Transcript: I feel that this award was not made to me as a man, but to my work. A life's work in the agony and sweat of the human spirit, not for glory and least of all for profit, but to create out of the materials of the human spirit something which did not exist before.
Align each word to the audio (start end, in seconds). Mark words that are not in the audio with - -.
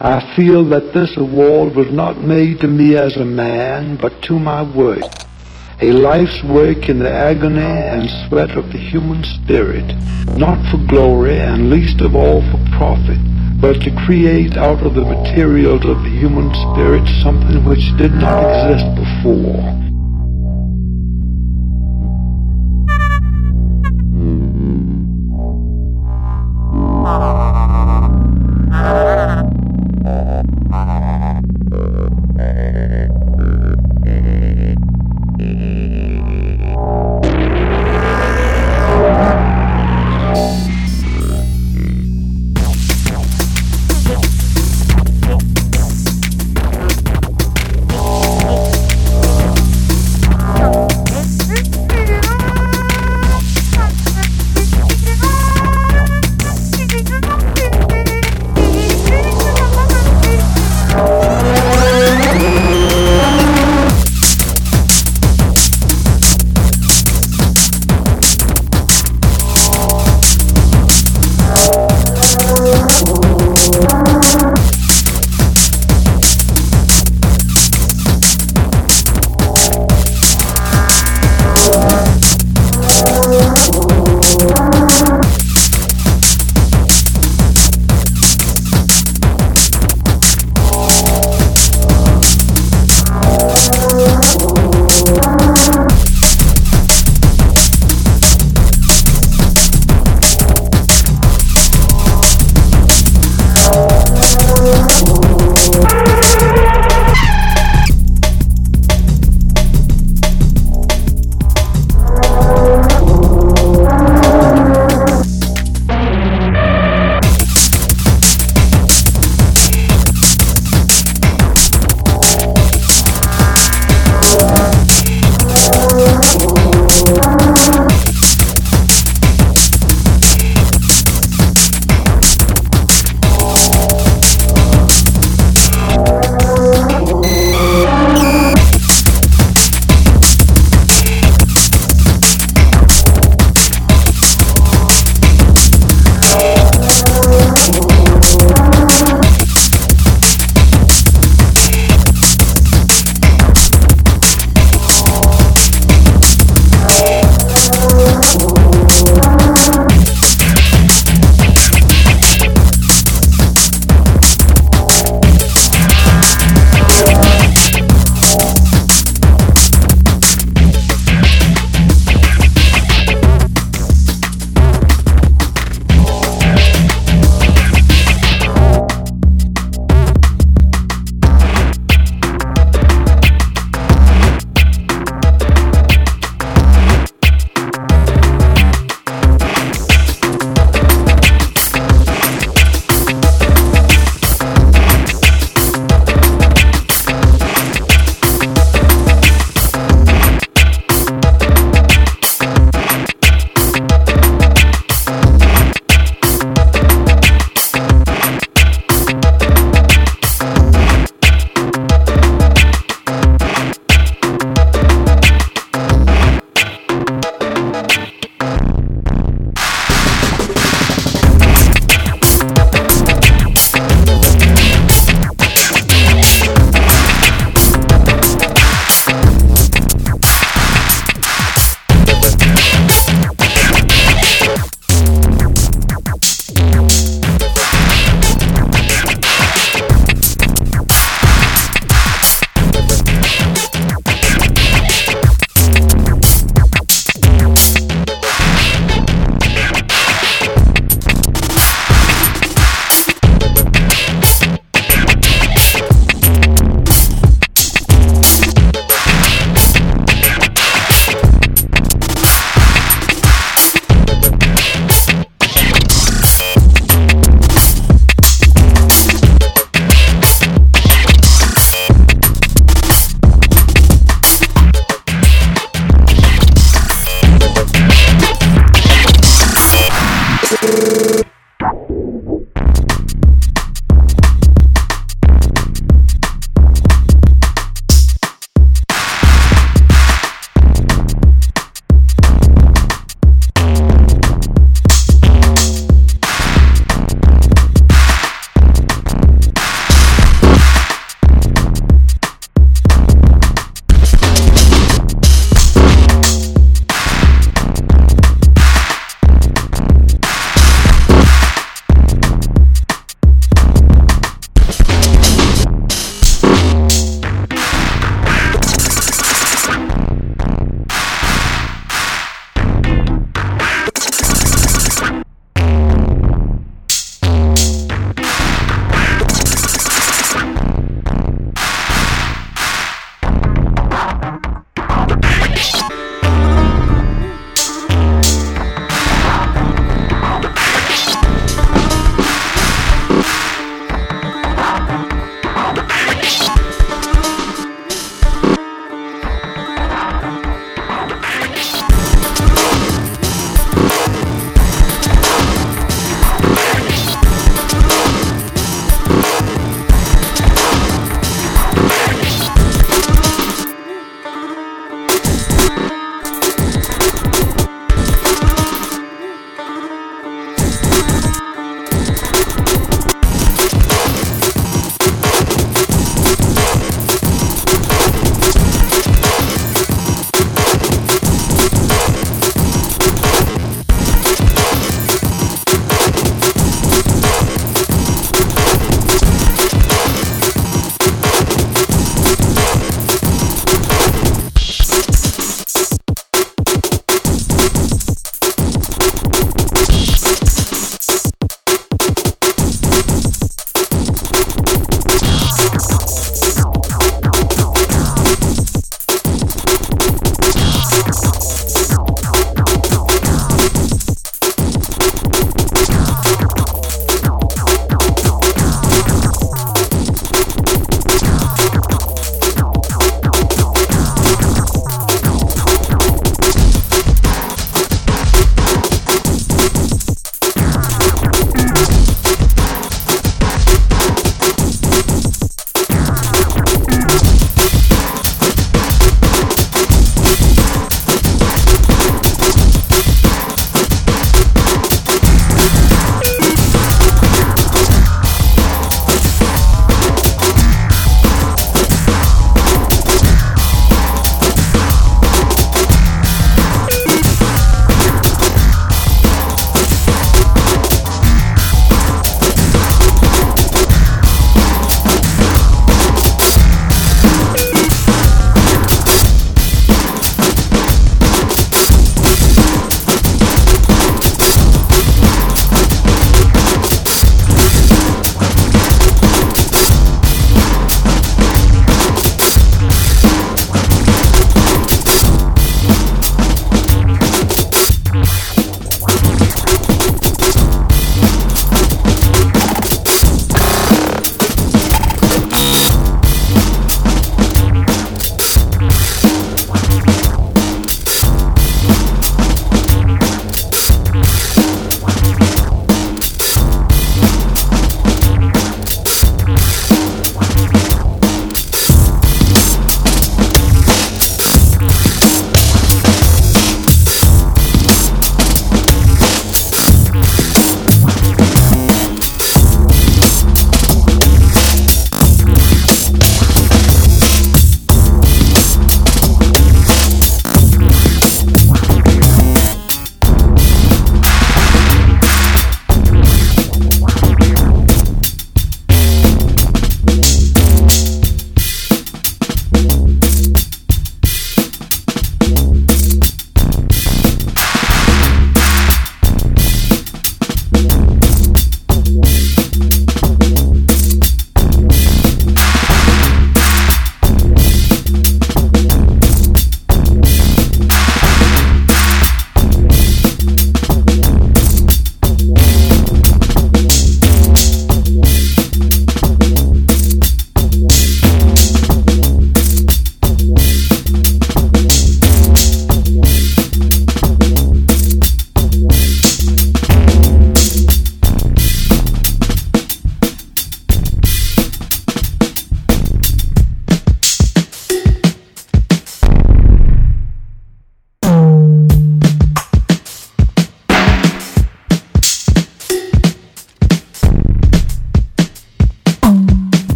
I 0.00 0.36
feel 0.36 0.64
that 0.66 0.94
this 0.94 1.16
award 1.16 1.74
was 1.74 1.90
not 1.90 2.22
made 2.22 2.60
to 2.60 2.68
me 2.68 2.94
as 2.94 3.16
a 3.16 3.24
man, 3.24 3.96
but 4.00 4.22
to 4.22 4.38
my 4.38 4.62
work. 4.62 5.02
A 5.82 5.90
life's 5.90 6.40
work 6.44 6.88
in 6.88 7.00
the 7.00 7.10
agony 7.10 7.58
and 7.58 8.08
sweat 8.28 8.50
of 8.50 8.70
the 8.70 8.78
human 8.78 9.24
spirit, 9.24 9.86
not 10.38 10.58
for 10.70 10.78
glory 10.86 11.40
and 11.40 11.68
least 11.68 12.00
of 12.00 12.14
all 12.14 12.42
for 12.42 12.64
profit, 12.78 13.18
but 13.60 13.82
to 13.82 13.90
create 14.06 14.56
out 14.56 14.86
of 14.86 14.94
the 14.94 15.04
materials 15.04 15.84
of 15.84 16.00
the 16.04 16.10
human 16.10 16.54
spirit 16.54 17.02
something 17.24 17.64
which 17.64 17.82
did 17.96 18.12
not 18.14 18.70
exist 18.70 18.86
before. 18.94 19.87